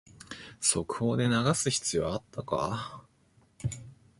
[0.59, 3.05] 速報で流す必要あったか